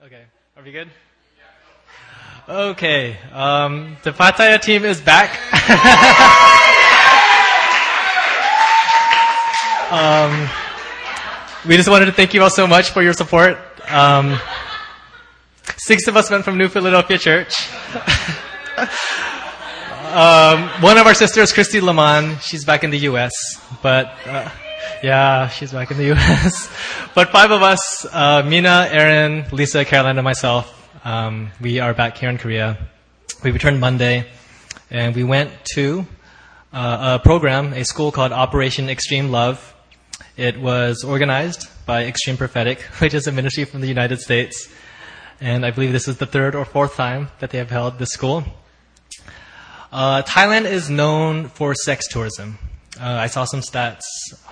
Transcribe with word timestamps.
Okay, 0.00 0.22
are 0.56 0.62
we 0.62 0.70
good? 0.70 0.88
Okay, 2.48 3.16
um, 3.32 3.96
the 4.04 4.12
Pattaya 4.12 4.62
team 4.62 4.84
is 4.84 5.00
back. 5.00 5.28
um, 9.90 10.48
we 11.68 11.76
just 11.76 11.88
wanted 11.88 12.06
to 12.06 12.12
thank 12.12 12.32
you 12.32 12.44
all 12.44 12.48
so 12.48 12.68
much 12.68 12.90
for 12.90 13.02
your 13.02 13.12
support. 13.12 13.58
Um, 13.90 14.38
six 15.78 16.06
of 16.06 16.16
us 16.16 16.30
went 16.30 16.44
from 16.44 16.58
New 16.58 16.68
Philadelphia 16.68 17.18
Church. 17.18 17.68
um, 20.14 20.68
one 20.80 20.96
of 20.96 21.08
our 21.08 21.14
sisters, 21.14 21.52
Christy 21.52 21.80
Lamont, 21.80 22.40
she's 22.40 22.64
back 22.64 22.84
in 22.84 22.90
the 22.90 22.98
U.S., 22.98 23.32
but. 23.82 24.14
Uh, 24.24 24.48
yeah, 25.02 25.48
she's 25.48 25.72
back 25.72 25.90
in 25.90 25.96
the 25.96 26.04
U.S. 26.14 26.70
but 27.14 27.30
five 27.30 27.50
of 27.50 27.62
us, 27.62 28.06
uh, 28.12 28.42
Mina, 28.44 28.88
Aaron, 28.90 29.44
Lisa, 29.52 29.84
Caroline, 29.84 30.18
and 30.18 30.24
myself, 30.24 30.74
um, 31.04 31.50
we 31.60 31.80
are 31.80 31.94
back 31.94 32.16
here 32.18 32.30
in 32.30 32.38
Korea. 32.38 32.78
We 33.42 33.50
returned 33.50 33.80
Monday, 33.80 34.26
and 34.90 35.14
we 35.14 35.24
went 35.24 35.52
to 35.74 36.06
uh, 36.72 37.18
a 37.20 37.22
program, 37.22 37.72
a 37.72 37.84
school 37.84 38.10
called 38.10 38.32
Operation 38.32 38.88
Extreme 38.88 39.30
Love. 39.30 39.74
It 40.36 40.60
was 40.60 41.04
organized 41.04 41.68
by 41.86 42.04
Extreme 42.04 42.36
Prophetic, 42.36 42.80
which 42.98 43.14
is 43.14 43.26
a 43.26 43.32
ministry 43.32 43.64
from 43.64 43.80
the 43.80 43.88
United 43.88 44.20
States. 44.20 44.68
And 45.40 45.64
I 45.64 45.70
believe 45.70 45.92
this 45.92 46.08
is 46.08 46.16
the 46.16 46.26
third 46.26 46.54
or 46.54 46.64
fourth 46.64 46.96
time 46.96 47.28
that 47.38 47.50
they 47.50 47.58
have 47.58 47.70
held 47.70 47.98
this 47.98 48.10
school. 48.10 48.44
Uh, 49.92 50.22
Thailand 50.22 50.64
is 50.64 50.90
known 50.90 51.48
for 51.48 51.74
sex 51.74 52.08
tourism. 52.08 52.58
Uh, 53.00 53.14
I 53.14 53.28
saw 53.28 53.44
some 53.44 53.60
stats 53.60 54.02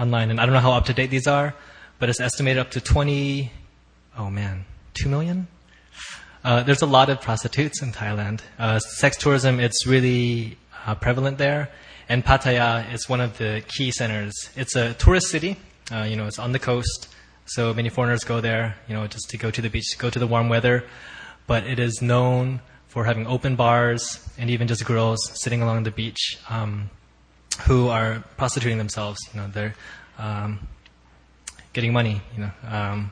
online, 0.00 0.30
and 0.30 0.40
I 0.40 0.46
don't 0.46 0.52
know 0.52 0.60
how 0.60 0.72
up 0.72 0.84
to 0.86 0.92
date 0.92 1.10
these 1.10 1.26
are, 1.26 1.54
but 1.98 2.08
it's 2.08 2.20
estimated 2.20 2.60
up 2.60 2.70
to 2.72 2.80
20, 2.80 3.50
oh 4.18 4.30
man, 4.30 4.64
2 4.94 5.08
million? 5.08 5.48
Uh, 6.44 6.62
there's 6.62 6.82
a 6.82 6.86
lot 6.86 7.10
of 7.10 7.20
prostitutes 7.20 7.82
in 7.82 7.92
Thailand. 7.92 8.40
Uh, 8.56 8.78
sex 8.78 9.16
tourism, 9.16 9.58
it's 9.58 9.84
really 9.84 10.56
uh, 10.86 10.94
prevalent 10.94 11.38
there. 11.38 11.70
And 12.08 12.24
Pattaya 12.24 12.92
is 12.94 13.08
one 13.08 13.20
of 13.20 13.36
the 13.38 13.64
key 13.66 13.90
centers. 13.90 14.32
It's 14.54 14.76
a 14.76 14.94
tourist 14.94 15.28
city. 15.28 15.56
Uh, 15.90 16.02
you 16.02 16.14
know, 16.14 16.26
it's 16.26 16.38
on 16.38 16.52
the 16.52 16.60
coast. 16.60 17.08
So 17.46 17.74
many 17.74 17.88
foreigners 17.88 18.22
go 18.22 18.40
there, 18.40 18.76
you 18.86 18.94
know, 18.94 19.08
just 19.08 19.28
to 19.30 19.36
go 19.36 19.50
to 19.50 19.60
the 19.60 19.68
beach, 19.68 19.90
to 19.90 19.98
go 19.98 20.08
to 20.08 20.18
the 20.20 20.26
warm 20.26 20.48
weather. 20.48 20.84
But 21.48 21.66
it 21.66 21.80
is 21.80 22.00
known 22.00 22.60
for 22.86 23.04
having 23.04 23.26
open 23.26 23.56
bars 23.56 24.24
and 24.38 24.50
even 24.50 24.68
just 24.68 24.84
girls 24.84 25.18
sitting 25.34 25.62
along 25.62 25.82
the 25.82 25.90
beach. 25.90 26.38
Um, 26.48 26.90
who 27.60 27.88
are 27.88 28.24
prostituting 28.36 28.78
themselves. 28.78 29.18
You 29.32 29.40
know, 29.40 29.48
they're 29.48 29.74
um, 30.18 30.66
getting 31.72 31.92
money. 31.92 32.20
You 32.34 32.44
know, 32.44 32.50
um, 32.68 33.10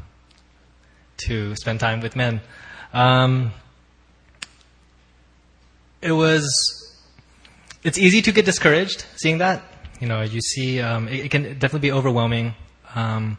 to 1.27 1.55
spend 1.57 1.81
time 1.81 2.01
with 2.01 2.17
men. 2.17 2.41
Um, 2.93 3.53
it 6.01 6.13
was. 6.13 6.43
It's 7.83 7.99
easy 7.99 8.23
to 8.23 8.33
get 8.33 8.47
discouraged 8.47 9.05
seeing 9.17 9.39
that. 9.39 9.63
You 10.01 10.09
know, 10.09 10.23
you 10.23 10.41
see, 10.41 10.81
um, 10.81 11.07
it, 11.09 11.27
it, 11.27 11.31
can 11.31 11.43
definitely 11.43 11.81
be 11.81 11.93
overwhelming. 11.93 12.55
Um, 12.95 13.39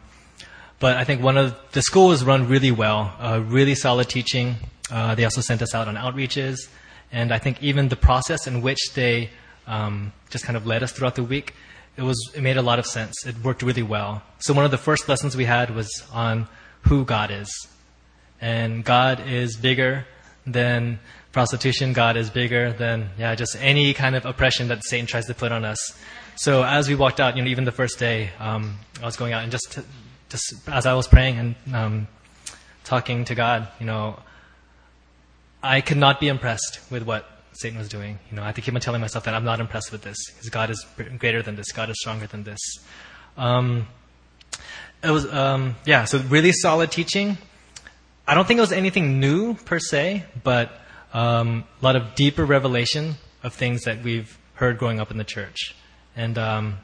but 0.79 0.97
I 0.97 1.03
think 1.03 1.21
one 1.21 1.37
of 1.37 1.55
the 1.71 1.81
school 1.81 2.09
was 2.09 2.23
run 2.23 2.47
really 2.47 2.71
well, 2.71 3.13
uh, 3.19 3.41
really 3.43 3.75
solid 3.75 4.07
teaching. 4.07 4.55
Uh, 4.91 5.15
they 5.15 5.23
also 5.23 5.41
sent 5.41 5.61
us 5.61 5.73
out 5.73 5.87
on 5.87 5.95
outreaches, 5.95 6.69
and 7.11 7.31
I 7.31 7.39
think 7.39 7.61
even 7.63 7.89
the 7.89 7.95
process 7.95 8.45
in 8.45 8.61
which 8.61 8.93
they 8.93 9.31
um, 9.67 10.13
just 10.29 10.45
kind 10.45 10.57
of 10.57 10.65
led 10.65 10.83
us 10.83 10.91
throughout 10.91 11.15
the 11.15 11.23
week, 11.23 11.53
it 11.97 12.01
was 12.01 12.17
it 12.35 12.41
made 12.41 12.57
a 12.57 12.61
lot 12.61 12.79
of 12.79 12.85
sense. 12.85 13.25
It 13.25 13.35
worked 13.43 13.61
really 13.61 13.83
well. 13.83 14.21
So 14.39 14.53
one 14.53 14.65
of 14.65 14.71
the 14.71 14.77
first 14.77 15.07
lessons 15.07 15.35
we 15.35 15.45
had 15.45 15.73
was 15.73 16.03
on 16.11 16.47
who 16.81 17.05
God 17.05 17.31
is, 17.31 17.67
and 18.41 18.83
God 18.83 19.27
is 19.27 19.55
bigger 19.55 20.05
than 20.45 20.99
prostitution. 21.31 21.93
God 21.93 22.17
is 22.17 22.29
bigger 22.29 22.73
than 22.73 23.09
yeah, 23.17 23.35
just 23.35 23.55
any 23.59 23.93
kind 23.93 24.15
of 24.15 24.25
oppression 24.25 24.67
that 24.69 24.83
Satan 24.83 25.07
tries 25.07 25.25
to 25.27 25.33
put 25.33 25.51
on 25.51 25.65
us. 25.65 25.97
So 26.35 26.63
as 26.63 26.89
we 26.89 26.95
walked 26.95 27.19
out, 27.19 27.37
you 27.37 27.43
know, 27.43 27.49
even 27.49 27.63
the 27.63 27.71
first 27.71 27.97
day, 27.97 28.31
um, 28.39 28.77
I 29.01 29.05
was 29.05 29.15
going 29.15 29.31
out 29.31 29.43
and 29.43 29.51
just 29.51 29.71
to, 29.73 29.83
just 30.29 30.67
as 30.67 30.85
I 30.85 30.93
was 30.93 31.07
praying 31.07 31.37
and 31.37 31.55
um, 31.73 32.07
talking 32.83 33.23
to 33.25 33.35
God, 33.35 33.69
you 33.79 33.85
know, 33.85 34.19
I 35.63 35.81
could 35.81 35.97
not 35.97 36.19
be 36.19 36.27
impressed 36.27 36.79
with 36.91 37.03
what 37.03 37.29
Satan 37.57 37.77
was 37.77 37.89
doing. 37.89 38.19
You 38.29 38.37
know, 38.37 38.43
I 38.43 38.47
had 38.47 38.55
to 38.55 38.61
keep 38.61 38.73
on 38.73 38.81
telling 38.81 39.01
myself 39.01 39.25
that 39.25 39.33
I'm 39.33 39.43
not 39.43 39.59
impressed 39.59 39.91
with 39.91 40.01
this 40.01 40.17
because 40.29 40.49
God 40.49 40.69
is 40.69 40.85
greater 41.17 41.41
than 41.41 41.55
this. 41.55 41.71
God 41.71 41.89
is 41.89 41.95
stronger 41.99 42.27
than 42.27 42.43
this. 42.43 42.59
Um, 43.37 43.87
it 45.03 45.11
was, 45.11 45.31
um, 45.31 45.75
yeah, 45.85 46.05
so 46.05 46.19
really 46.19 46.51
solid 46.51 46.91
teaching. 46.91 47.37
I 48.27 48.33
don't 48.33 48.47
think 48.47 48.57
it 48.57 48.61
was 48.61 48.71
anything 48.71 49.19
new 49.19 49.53
per 49.53 49.79
se, 49.79 50.25
but 50.43 50.71
um, 51.13 51.63
a 51.81 51.85
lot 51.85 51.95
of 51.95 52.15
deeper 52.15 52.45
revelation 52.45 53.15
of 53.43 53.53
things 53.53 53.83
that 53.83 54.03
we've 54.03 54.37
heard 54.55 54.77
growing 54.77 54.99
up 54.99 55.11
in 55.11 55.17
the 55.17 55.23
church. 55.23 55.75
And 56.15 56.37
um, 56.37 56.77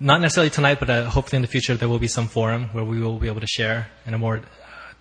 not 0.00 0.20
necessarily 0.20 0.50
tonight, 0.50 0.78
but 0.80 0.90
uh, 0.90 1.04
hopefully 1.10 1.36
in 1.36 1.42
the 1.42 1.48
future 1.48 1.74
there 1.74 1.88
will 1.88 1.98
be 1.98 2.08
some 2.08 2.28
forum 2.28 2.68
where 2.72 2.84
we 2.84 3.00
will 3.00 3.18
be 3.18 3.28
able 3.28 3.40
to 3.40 3.46
share 3.46 3.88
in 4.06 4.14
a 4.14 4.18
more 4.18 4.40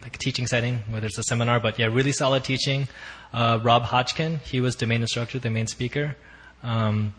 like 0.02 0.16
a 0.16 0.20
teaching 0.20 0.48
setting, 0.48 0.80
whether 0.90 1.08
it's 1.08 1.18
a 1.18 1.24
seminar. 1.24 1.60
But 1.60 1.80
yeah, 1.80 1.88
really 1.88 2.12
solid 2.12 2.44
teaching 2.44 2.88
uh, 3.34 3.60
Rob 3.62 3.84
Hotchkin. 3.84 4.40
He 4.40 4.62
was 4.62 4.76
the 4.78 4.88
main 4.88 5.02
instructor, 5.02 5.40
the 5.40 5.50
main 5.50 5.68
speaker. 5.68 6.16
Um, 6.64 7.14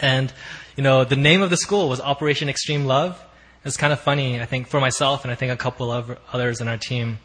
and, 0.00 0.32
you 0.76 0.82
know, 0.82 1.04
the 1.04 1.16
name 1.16 1.42
of 1.42 1.50
the 1.50 1.56
school 1.56 1.88
was 1.88 2.00
Operation 2.00 2.48
Extreme 2.48 2.86
Love. 2.86 3.24
It's 3.64 3.76
kind 3.76 3.92
of 3.92 4.00
funny, 4.00 4.40
I 4.40 4.46
think, 4.46 4.68
for 4.68 4.80
myself 4.80 5.24
and 5.24 5.32
I 5.32 5.34
think 5.34 5.52
a 5.52 5.56
couple 5.56 5.90
of 5.90 6.18
others 6.32 6.60
in 6.60 6.68
our 6.68 6.76
team. 6.76 7.18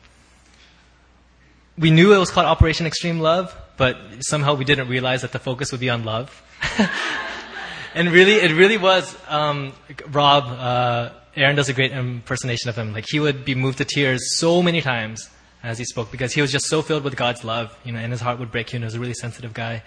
We 1.78 1.90
knew 1.90 2.14
it 2.14 2.18
was 2.18 2.30
called 2.30 2.46
Operation 2.46 2.86
Extreme 2.86 3.20
Love, 3.20 3.56
but 3.78 3.98
somehow 4.22 4.54
we 4.54 4.66
didn't 4.66 4.88
realize 4.88 5.22
that 5.22 5.32
the 5.32 5.40
focus 5.40 5.72
would 5.72 5.82
be 5.82 5.90
on 5.90 6.04
love. 6.04 6.42
and 7.96 8.12
really, 8.12 8.34
it 8.34 8.52
really 8.52 8.78
was 8.78 9.16
um, 9.28 9.74
Rob. 10.12 10.46
Uh, 10.46 11.10
Aaron 11.36 11.56
does 11.56 11.70
a 11.70 11.74
great 11.74 11.92
impersonation 11.92 12.70
of 12.70 12.76
him. 12.78 12.94
Like 12.94 13.06
he 13.10 13.20
would 13.20 13.44
be 13.44 13.56
moved 13.56 13.80
to 13.80 13.86
tears 13.86 14.38
so 14.38 14.62
many 14.62 14.82
times 14.82 15.30
as 15.64 15.78
he 15.78 15.86
spoke 15.86 16.12
because 16.12 16.34
he 16.34 16.42
was 16.42 16.52
just 16.52 16.68
so 16.68 16.82
filled 16.82 17.04
with 17.04 17.16
God's 17.16 17.44
love, 17.44 17.76
you 17.84 17.92
know, 17.92 18.00
and 18.00 18.12
his 18.12 18.22
heart 18.22 18.38
would 18.40 18.52
break. 18.52 18.74
You 18.74 18.80
know, 18.80 18.84
he 18.84 18.88
was 18.88 18.96
a 18.96 19.00
really 19.00 19.14
sensitive 19.14 19.54
guy, 19.54 19.84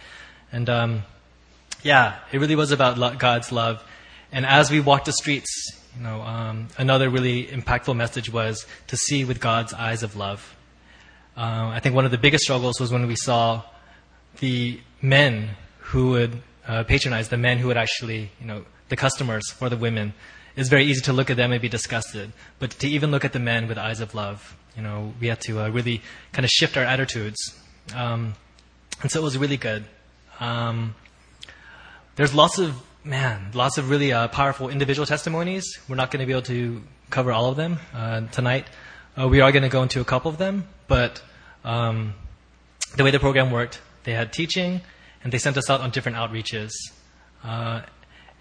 and 0.51 0.69
um, 0.69 1.03
yeah, 1.83 2.19
it 2.33 2.39
really 2.39 2.57
was 2.57 2.73
about 2.73 2.99
lo- 2.99 3.15
God's 3.15 3.53
love. 3.53 3.85
And 4.33 4.45
as 4.45 4.71
we 4.71 4.81
walked 4.81 5.07
the 5.07 5.13
streets, 5.13 5.73
you 5.97 6.03
know, 6.03 6.21
um, 6.23 6.69
another 6.79 7.09
really 7.09 7.47
impactful 7.47 7.97
message 7.97 8.31
was 8.31 8.67
to 8.89 8.97
see 8.97 9.25
with 9.25 9.41
God's 9.41 9.73
eyes 9.73 10.03
of 10.03 10.17
love. 10.17 10.57
Uh, 11.37 11.71
I 11.73 11.81
think 11.81 11.95
one 11.95 12.05
of 12.05 12.11
the 12.11 12.19
biggest 12.19 12.45
struggles 12.45 12.81
was 12.81 12.91
when 12.91 13.07
we 13.07 13.17
saw 13.17 13.63
the 14.41 14.81
men 15.01 15.51
who 15.79 16.11
would 16.11 16.43
uh, 16.67 16.83
patronize, 16.85 17.29
the 17.29 17.37
men 17.37 17.59
who 17.59 17.69
would 17.69 17.77
actually, 17.77 18.31
you 18.41 18.47
know, 18.47 18.65
the 18.89 18.97
customers 18.97 19.51
for 19.51 19.69
the 19.69 19.77
women. 19.77 20.13
It's 20.57 20.69
very 20.69 20.85
easy 20.85 21.03
to 21.03 21.13
look 21.13 21.31
at 21.31 21.37
them 21.37 21.53
and 21.53 21.61
be 21.61 21.69
disgusted, 21.69 22.33
but 22.59 22.71
to 22.71 22.89
even 22.89 23.11
look 23.11 23.25
at 23.25 23.33
the 23.33 23.39
men 23.39 23.69
with 23.69 23.79
eyes 23.79 24.01
of 24.01 24.15
love 24.15 24.57
you 24.77 24.83
know, 24.83 25.15
we 25.21 25.29
had 25.29 25.41
to 25.43 25.63
uh, 25.63 25.69
really 25.71 26.03
kind 26.33 26.45
of 26.45 26.51
shift 26.51 26.77
our 26.77 26.85
attitudes. 26.85 27.59
Um, 27.95 28.35
and 29.01 29.11
so 29.11 29.21
it 29.21 29.23
was 29.23 29.39
really 29.39 29.57
good. 29.57 29.85
Um, 30.39 30.95
there's 32.17 32.35
lots 32.35 32.59
of, 32.59 32.83
man, 33.03 33.53
lots 33.55 33.79
of 33.79 33.89
really 33.89 34.13
uh, 34.13 34.29
powerful 34.29 34.69
individual 34.69 35.07
testimonies. 35.07 35.79
We're 35.89 35.97
not 35.97 36.11
going 36.11 36.21
to 36.21 36.27
be 36.27 36.33
able 36.33 36.43
to 36.43 36.83
cover 37.09 37.33
all 37.33 37.47
of 37.47 37.57
them 37.57 37.79
uh, 37.95 38.23
tonight. 38.33 38.67
Uh, 39.19 39.29
we 39.29 39.41
are 39.41 39.51
going 39.51 39.63
to 39.63 39.71
go 39.71 39.83
into 39.83 40.01
a 40.01 40.05
couple 40.05 40.31
of 40.31 40.37
them, 40.37 40.69
but 40.89 41.23
um, 41.65 42.13
the 42.97 43.05
way 43.05 43.11
the 43.11 43.19
program 43.19 43.51
worked, 43.51 43.81
they 44.05 44.13
had 44.13 44.31
teaching, 44.33 44.83
and 45.25 45.33
they 45.33 45.39
sent 45.39 45.57
us 45.57 45.71
out 45.71 45.81
on 45.81 45.91
different 45.91 46.19
outreaches. 46.19 46.73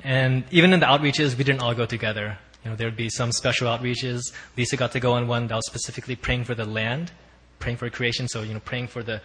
And 0.03 0.44
even 0.51 0.73
in 0.73 0.79
the 0.79 0.85
outreaches, 0.85 1.38
we 1.38 1.44
didn't 1.44 1.61
all 1.61 1.73
go 1.73 1.85
together. 1.85 2.38
You 2.63 2.72
know, 2.72 2.78
there 2.78 2.88
would 2.88 2.97
be 2.97 3.09
some 3.09 3.31
special 3.31 3.67
outreaches. 3.67 4.22
Lisa 4.57 4.78
got 4.78 4.91
to 4.94 5.00
go 5.00 5.13
on 5.13 5.28
one 5.28 5.47
that 5.47 5.56
was 5.56 5.67
specifically 5.67 6.16
praying 6.16 6.45
for 6.45 6.56
the 6.56 6.66
land, 6.66 7.11
praying 7.59 7.77
for 7.77 7.89
creation. 7.89 8.27
So, 8.27 8.42
you 8.42 8.53
know, 8.53 8.59
praying 8.59 8.88
for 8.88 9.03
the 9.03 9.21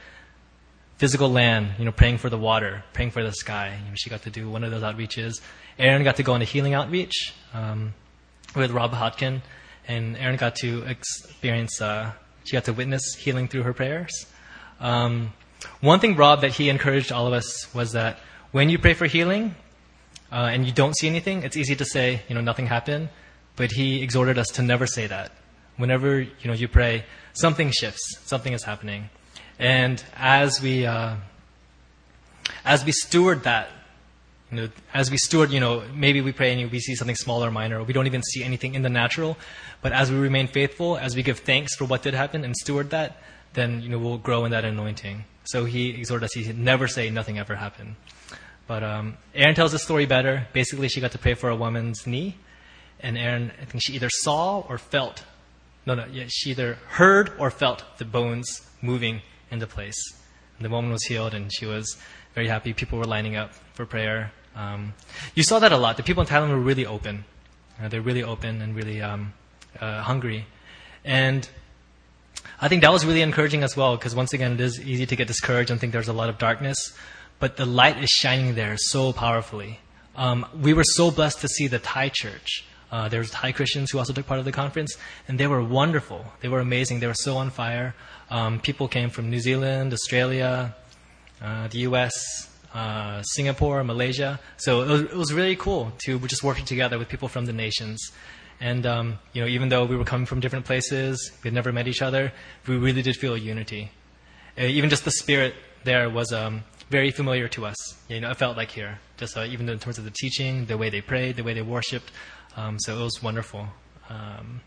physical 0.99 1.31
land, 1.31 1.73
you 1.79 1.87
know, 1.87 1.93
praying 1.93 2.19
for 2.19 2.29
the 2.29 2.37
water, 2.37 2.85
praying 2.93 3.11
for 3.11 3.23
the 3.23 3.33
sky. 3.33 3.79
You 3.83 3.89
know, 3.89 3.95
she 3.95 4.11
got 4.11 4.23
to 4.25 4.31
do 4.31 4.51
one 4.51 4.63
of 4.65 4.71
those 4.71 4.83
outreaches. 4.83 5.41
Aaron 5.79 6.05
got 6.05 6.17
to 6.17 6.23
go 6.23 6.35
on 6.35 6.43
a 6.43 6.45
healing 6.45 6.75
outreach 6.75 7.33
um, 7.55 7.95
with 8.55 8.71
Rob 8.71 8.93
Hotchkin, 8.93 9.41
and 9.89 10.15
Aaron 10.19 10.37
got 10.37 10.57
to 10.57 10.83
experience, 10.83 11.81
uh, 11.81 12.13
she 12.45 12.53
got 12.53 12.65
to 12.65 12.75
witness 12.75 13.15
healing 13.15 13.49
through 13.49 13.63
her 13.63 13.73
prayers. 13.73 14.27
Um, 14.79 15.33
one 15.81 16.01
thing, 16.01 16.17
Rob, 16.17 16.43
that 16.43 16.53
he 16.53 16.69
encouraged 16.69 17.13
all 17.13 17.27
of 17.27 17.33
us 17.33 17.73
was 17.75 17.93
that 17.93 18.19
when 18.53 18.69
you 18.69 18.79
pray 18.79 18.93
for 18.93 19.07
healing 19.07 19.55
uh, 20.33 20.51
and 20.53 20.67
you 20.67 20.73
don't 20.73 20.97
see 20.97 21.09
anything, 21.09 21.43
it's 21.43 21.57
easy 21.57 21.77
to 21.77 21.85
say, 21.85 22.23
you 22.29 22.35
know, 22.35 22.41
nothing 22.41 22.67
happened. 22.67 23.09
But 23.57 23.73
he 23.73 24.03
exhorted 24.03 24.39
us 24.39 24.47
to 24.55 24.63
never 24.63 24.87
say 24.87 25.07
that. 25.07 25.33
Whenever 25.77 26.21
you 26.21 26.47
know 26.47 26.55
you 26.55 26.69
pray, 26.69 27.05
something 27.33 27.71
shifts, 27.71 28.19
something 28.25 28.53
is 28.53 28.65
happening, 28.65 29.11
and 29.59 30.03
as 30.17 30.61
we 30.63 30.87
uh, 30.87 31.17
as 32.65 32.85
we 32.85 32.93
steward 32.93 33.43
that, 33.45 33.69
You 34.51 34.57
know, 34.57 34.69
as 34.93 35.11
we 35.11 35.17
steward, 35.17 35.51
you 35.51 35.61
know, 35.61 35.83
maybe 35.95 36.21
we 36.21 36.33
pray 36.33 36.53
and 36.53 36.71
we 36.73 36.81
see 36.81 36.97
something 36.97 37.15
small 37.15 37.45
or 37.45 37.51
minor, 37.51 37.79
or 37.79 37.85
we 37.85 37.93
don't 37.93 38.07
even 38.07 38.23
see 38.23 38.43
anything 38.43 38.75
in 38.75 38.83
the 38.83 38.89
natural. 38.89 39.37
But 39.81 39.93
as 39.93 40.11
we 40.11 40.19
remain 40.19 40.49
faithful, 40.49 40.99
as 40.99 41.15
we 41.15 41.23
give 41.23 41.39
thanks 41.41 41.77
for 41.77 41.85
what 41.85 42.03
did 42.03 42.15
happen 42.15 42.45
and 42.45 42.57
steward 42.57 42.91
that, 42.91 43.19
then 43.55 43.81
you 43.81 43.89
know 43.89 43.99
we'll 43.99 44.19
grow 44.19 44.45
in 44.45 44.51
that 44.51 44.65
anointing. 44.65 45.25
So 45.45 45.67
he 45.67 45.91
exhorted 45.91 46.25
us. 46.25 46.33
He 46.35 46.45
said, 46.45 46.59
never 46.59 46.89
say 46.89 47.11
nothing 47.11 47.39
ever 47.39 47.55
happened. 47.57 47.95
But 48.71 48.85
um, 48.85 49.17
Aaron 49.35 49.57
tells 49.57 49.73
the 49.73 49.81
story 49.81 50.07
better. 50.07 50.47
Basically, 50.53 50.87
she 50.87 51.01
got 51.01 51.11
to 51.11 51.19
pray 51.19 51.35
for 51.35 51.51
a 51.51 51.57
woman's 51.57 52.07
knee, 52.07 52.37
and 53.01 53.19
Aaron, 53.19 53.51
I 53.61 53.65
think 53.65 53.83
she 53.83 53.95
either 53.95 54.09
saw 54.09 54.61
or 54.61 54.79
felt. 54.79 55.25
No, 55.87 55.97
no, 55.97 56.07
yeah, 56.07 56.27
she 56.29 56.51
either 56.51 56.79
heard 56.87 57.33
or 57.37 57.51
felt 57.51 57.83
the 57.99 58.05
bones 58.05 58.63
moving 58.81 59.23
into 59.51 59.67
place. 59.67 60.01
And 60.57 60.65
the 60.65 60.71
woman 60.71 60.93
was 60.93 61.03
healed, 61.03 61.35
and 61.35 61.53
she 61.53 61.67
was 61.67 61.97
very 62.37 62.47
happy. 62.47 62.73
People 62.73 63.01
were 63.01 63.07
lining 63.07 63.35
up 63.35 63.55
for 63.75 63.87
prayer. 63.87 64.31
Um, 64.55 64.95
you 65.35 65.43
saw 65.43 65.59
that 65.59 65.73
a 65.73 65.77
lot. 65.77 65.97
The 65.97 66.05
people 66.05 66.23
in 66.23 66.29
Thailand 66.29 66.51
were 66.51 66.61
really 66.61 66.87
open. 66.87 67.25
Uh, 67.83 67.89
they're 67.89 68.01
really 68.01 68.23
open 68.23 68.63
and 68.63 68.77
really 68.77 69.03
um, 69.03 69.33
uh, 69.81 70.01
hungry. 70.03 70.47
And 71.05 71.49
I 72.61 72.69
think 72.69 72.83
that 72.83 72.93
was 72.93 73.05
really 73.05 73.23
encouraging 73.23 73.65
as 73.65 73.77
well, 73.77 73.97
because 73.97 74.15
once 74.15 74.33
again, 74.33 74.53
it 74.53 74.61
is 74.61 74.79
easy 74.81 75.07
to 75.07 75.17
get 75.17 75.27
discouraged 75.27 75.73
and 75.73 75.81
think 75.81 75.93
there's 75.93 76.07
a 76.07 76.13
lot 76.13 76.29
of 76.29 76.39
darkness. 76.39 76.97
But 77.41 77.57
the 77.57 77.67
light 77.67 78.01
is 78.03 78.11
shining 78.11 78.55
there 78.55 78.77
so 78.77 79.13
powerfully. 79.13 79.81
Um, 80.15 80.47
we 80.63 80.75
were 80.75 80.85
so 80.85 81.11
blessed 81.11 81.41
to 81.41 81.49
see 81.49 81.67
the 81.67 81.79
Thai 81.79 82.11
church. 82.11 82.65
Uh, 82.93 83.09
there 83.09 83.21
was 83.21 83.31
Thai 83.31 83.53
Christians 83.53 83.91
who 83.91 83.99
also 83.99 84.13
took 84.13 84.27
part 84.27 84.39
of 84.39 84.45
the 84.45 84.53
conference, 84.53 84.97
and 85.27 85.39
they 85.39 85.47
were 85.47 85.63
wonderful. 85.63 86.25
They 86.41 86.49
were 86.49 86.61
amazing. 86.61 87.01
They 87.01 87.07
were 87.07 87.15
so 87.15 87.37
on 87.39 87.51
fire. 87.51 87.95
Um, 88.31 88.61
people 88.61 88.89
came 88.89 89.11
from 89.11 89.31
New 89.31 89.41
Zealand, 89.41 89.93
Australia, 89.93 90.75
uh, 91.41 91.69
the 91.69 91.79
U.S., 91.91 92.13
uh, 92.75 93.23
Singapore, 93.23 93.83
Malaysia. 93.85 94.39
So 94.57 94.83
it 94.83 94.89
was, 94.89 95.01
it 95.03 95.17
was, 95.17 95.33
really 95.33 95.57
cool 95.57 95.93
to 96.05 96.19
just 96.21 96.45
working 96.45 96.65
together 96.65 96.99
with 96.99 97.09
people 97.09 97.29
from 97.29 97.47
the 97.47 97.53
nations. 97.53 98.13
And 98.61 98.87
um, 98.87 99.19
you 99.33 99.41
know, 99.41 99.49
even 99.49 99.71
though 99.71 99.85
we 99.87 99.97
were 99.97 100.05
coming 100.05 100.27
from 100.27 100.41
different 100.41 100.67
places, 100.67 101.33
we 101.43 101.49
had 101.49 101.55
never 101.55 101.73
met 101.73 101.89
each 101.89 102.03
other, 102.03 102.33
we 102.67 102.77
really 102.77 103.03
did 103.03 103.17
feel 103.17 103.35
a 103.35 103.39
unity. 103.39 103.91
Uh, 104.59 104.65
even 104.65 104.91
just 104.91 105.05
the 105.05 105.11
spirit 105.11 105.55
there 105.83 106.11
was 106.11 106.33
um, 106.33 106.63
very 106.91 107.13
familiar 107.13 107.49
to 107.49 107.65
us. 107.67 107.77
You 108.09 108.21
know, 108.21 108.31
it 108.31 108.37
felt 108.37 108.57
like 108.57 108.71
here, 108.73 108.99
just 109.17 109.39
uh, 109.39 109.45
even 109.45 109.69
in 109.69 109.79
terms 109.79 109.99
of 109.99 110.05
the 110.05 110.11
teaching, 110.11 110.67
the 110.67 110.77
way 110.77 110.91
they 110.91 111.01
prayed, 111.01 111.37
the 111.37 111.45
way 111.45 111.55
they 111.55 111.63
worshipped. 111.63 112.11
Um, 112.57 112.79
so 112.81 112.99
it 112.99 113.03
was 113.05 113.23
wonderful. 113.23 113.69
Um, 114.09 114.61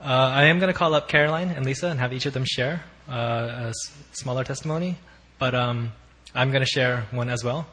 uh, 0.00 0.04
I 0.04 0.44
am 0.44 0.60
going 0.60 0.72
to 0.72 0.78
call 0.78 0.94
up 0.94 1.08
Caroline 1.08 1.50
and 1.50 1.66
Lisa 1.66 1.88
and 1.88 1.98
have 1.98 2.12
each 2.12 2.24
of 2.24 2.32
them 2.32 2.44
share 2.46 2.84
uh, 3.08 3.12
a 3.12 3.68
s- 3.68 3.92
smaller 4.12 4.44
testimony, 4.44 4.96
but 5.38 5.54
um, 5.54 5.92
I'm 6.34 6.52
going 6.52 6.62
to 6.62 6.70
share 6.70 7.06
one 7.10 7.28
as 7.28 7.44
well. 7.44 7.66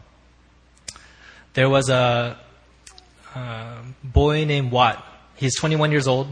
There 1.53 1.69
was 1.69 1.89
a, 1.89 2.37
a, 3.35 3.77
boy 4.03 4.43
named 4.45 4.71
Watt. 4.71 5.05
He's 5.35 5.55
21 5.55 5.91
years 5.91 6.07
old, 6.07 6.27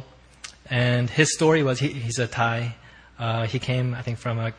and 0.70 1.10
his 1.10 1.34
story 1.34 1.64
was 1.64 1.80
he, 1.80 1.90
he's 1.90 2.20
a 2.20 2.28
Thai. 2.28 2.76
Uh, 3.18 3.46
he 3.46 3.60
came, 3.60 3.94
I 3.94 4.02
think, 4.02 4.18
from 4.18 4.40
a 4.40 4.54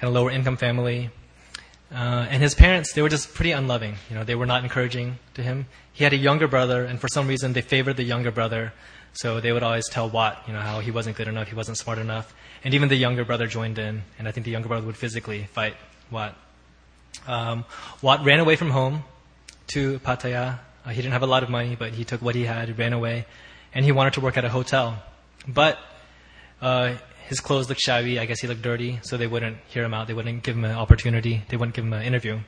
kind 0.00 0.08
of 0.08 0.14
lower 0.14 0.30
income 0.30 0.56
family. 0.56 1.10
Uh, 1.92 2.26
and 2.28 2.42
his 2.42 2.54
parents, 2.54 2.92
they 2.92 3.02
were 3.02 3.08
just 3.08 3.32
pretty 3.34 3.52
unloving. 3.52 3.94
You 4.10 4.16
know, 4.16 4.24
they 4.24 4.34
were 4.34 4.46
not 4.46 4.64
encouraging 4.64 5.18
to 5.34 5.42
him. 5.42 5.66
He 5.92 6.04
had 6.04 6.12
a 6.12 6.16
younger 6.16 6.48
brother, 6.48 6.84
and 6.84 7.00
for 7.00 7.08
some 7.08 7.28
reason, 7.28 7.52
they 7.52 7.62
favored 7.62 7.96
the 7.96 8.02
younger 8.02 8.30
brother. 8.30 8.72
So 9.12 9.40
they 9.40 9.52
would 9.52 9.62
always 9.62 9.88
tell 9.88 10.10
Watt, 10.10 10.42
you 10.46 10.52
know, 10.52 10.60
how 10.60 10.80
he 10.80 10.90
wasn't 10.90 11.16
good 11.16 11.28
enough, 11.28 11.48
he 11.48 11.54
wasn't 11.54 11.78
smart 11.78 11.98
enough. 11.98 12.34
And 12.64 12.74
even 12.74 12.88
the 12.88 12.96
younger 12.96 13.24
brother 13.24 13.46
joined 13.46 13.78
in, 13.78 14.02
and 14.18 14.26
I 14.28 14.32
think 14.32 14.44
the 14.44 14.50
younger 14.50 14.68
brother 14.68 14.84
would 14.86 14.96
physically 14.96 15.44
fight 15.52 15.76
Watt. 16.10 16.36
Um, 17.26 17.64
Watt 18.02 18.24
ran 18.24 18.40
away 18.40 18.56
from 18.56 18.70
home 18.70 19.04
to 19.68 19.98
Pattaya. 20.00 20.58
Uh, 20.84 20.90
he 20.90 20.96
didn't 20.96 21.12
have 21.12 21.22
a 21.22 21.26
lot 21.26 21.42
of 21.42 21.48
money, 21.48 21.76
but 21.78 21.92
he 21.92 22.04
took 22.04 22.20
what 22.20 22.34
he 22.34 22.44
had, 22.44 22.78
ran 22.78 22.92
away, 22.92 23.26
and 23.72 23.84
he 23.84 23.92
wanted 23.92 24.14
to 24.14 24.20
work 24.20 24.36
at 24.36 24.44
a 24.44 24.48
hotel. 24.48 25.02
But 25.48 25.78
uh, 26.60 26.94
his 27.26 27.40
clothes 27.40 27.68
looked 27.68 27.80
shabby. 27.80 28.18
I 28.18 28.24
guess 28.24 28.40
he 28.40 28.46
looked 28.46 28.62
dirty, 28.62 29.00
so 29.02 29.16
they 29.16 29.26
wouldn't 29.26 29.58
hear 29.66 29.84
him 29.84 29.92
out. 29.92 30.06
They 30.06 30.14
wouldn't 30.14 30.42
give 30.42 30.56
him 30.56 30.64
an 30.64 30.76
opportunity. 30.76 31.42
They 31.48 31.56
wouldn't 31.56 31.74
give 31.74 31.84
him 31.84 31.92
an 31.92 32.02
interview. 32.02 32.40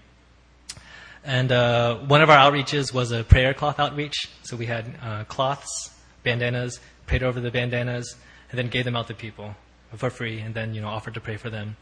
And 1.25 1.51
uh, 1.51 1.97
one 1.97 2.23
of 2.23 2.31
our 2.31 2.51
outreaches 2.51 2.95
was 2.95 3.11
a 3.11 3.25
prayer 3.25 3.53
cloth 3.55 3.81
outreach. 3.81 4.29
So 4.45 4.57
we 4.57 4.67
had 4.67 4.95
uh, 5.03 5.25
cloths, 5.25 5.91
bandanas, 6.23 6.79
prayed 7.07 7.25
over 7.25 7.41
the 7.41 7.51
bandanas, 7.51 8.15
and 8.51 8.59
then 8.59 8.69
gave 8.69 8.85
them 8.85 8.95
out 8.95 9.09
to 9.09 9.15
people 9.15 9.57
for 9.97 10.11
free, 10.11 10.39
and 10.39 10.55
then 10.55 10.75
you 10.75 10.81
know 10.81 10.89
offered 10.89 11.15
to 11.15 11.21
pray 11.21 11.37
for 11.37 11.51
them. 11.51 11.77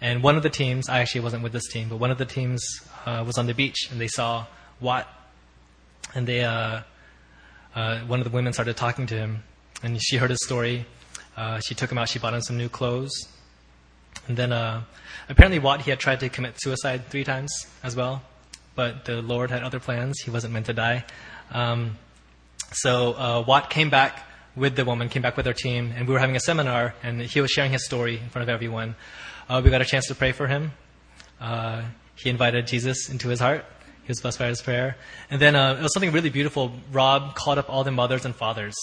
And 0.00 0.22
one 0.22 0.36
of 0.36 0.42
the 0.42 0.50
teams, 0.50 0.88
I 0.88 1.00
actually 1.00 1.20
wasn't 1.20 1.42
with 1.42 1.52
this 1.52 1.68
team, 1.68 1.88
but 1.88 1.98
one 1.98 2.10
of 2.10 2.18
the 2.18 2.24
teams 2.24 2.64
uh, 3.04 3.22
was 3.26 3.36
on 3.36 3.46
the 3.46 3.54
beach, 3.54 3.88
and 3.90 4.00
they 4.00 4.08
saw 4.08 4.46
Watt, 4.80 5.06
and 6.14 6.26
they 6.26 6.44
uh, 6.44 6.80
uh, 7.74 8.00
one 8.00 8.20
of 8.20 8.24
the 8.24 8.30
women 8.30 8.52
started 8.54 8.76
talking 8.76 9.06
to 9.08 9.14
him, 9.14 9.42
and 9.82 10.02
she 10.02 10.16
heard 10.16 10.30
his 10.30 10.42
story 10.42 10.86
uh, 11.36 11.60
she 11.60 11.74
took 11.74 11.90
him 11.90 11.98
out. 11.98 12.08
She 12.08 12.18
bought 12.18 12.34
him 12.34 12.42
some 12.42 12.56
new 12.56 12.68
clothes. 12.68 13.12
And 14.28 14.36
then 14.36 14.52
uh, 14.52 14.82
apparently 15.28 15.58
Watt, 15.58 15.82
he 15.82 15.90
had 15.90 15.98
tried 15.98 16.20
to 16.20 16.28
commit 16.28 16.60
suicide 16.60 17.08
three 17.08 17.24
times 17.24 17.52
as 17.82 17.96
well. 17.96 18.22
But 18.74 19.04
the 19.04 19.20
Lord 19.22 19.50
had 19.50 19.62
other 19.62 19.80
plans. 19.80 20.20
He 20.20 20.30
wasn't 20.30 20.52
meant 20.52 20.66
to 20.66 20.72
die. 20.72 21.04
Um, 21.50 21.98
so 22.72 23.12
uh, 23.14 23.44
Watt 23.46 23.70
came 23.70 23.90
back 23.90 24.26
with 24.54 24.76
the 24.76 24.84
woman, 24.84 25.08
came 25.08 25.22
back 25.22 25.36
with 25.36 25.46
our 25.46 25.52
team, 25.52 25.92
and 25.96 26.06
we 26.06 26.14
were 26.14 26.20
having 26.20 26.36
a 26.36 26.40
seminar, 26.40 26.94
and 27.02 27.20
he 27.22 27.40
was 27.40 27.50
sharing 27.50 27.72
his 27.72 27.84
story 27.84 28.18
in 28.18 28.28
front 28.28 28.42
of 28.42 28.48
everyone. 28.48 28.94
Uh, 29.48 29.60
we 29.64 29.70
got 29.70 29.80
a 29.80 29.84
chance 29.84 30.06
to 30.06 30.14
pray 30.14 30.32
for 30.32 30.46
him. 30.46 30.72
Uh, 31.40 31.82
he 32.16 32.30
invited 32.30 32.66
Jesus 32.66 33.08
into 33.08 33.28
his 33.28 33.40
heart. 33.40 33.64
He 34.02 34.08
was 34.08 34.20
blessed 34.20 34.38
by 34.38 34.48
his 34.48 34.60
prayer. 34.60 34.96
And 35.30 35.40
then 35.40 35.56
uh, 35.56 35.74
it 35.74 35.82
was 35.82 35.92
something 35.92 36.12
really 36.12 36.30
beautiful. 36.30 36.72
Rob 36.90 37.34
called 37.34 37.58
up 37.58 37.70
all 37.70 37.84
the 37.84 37.90
mothers 37.90 38.24
and 38.24 38.34
fathers 38.34 38.74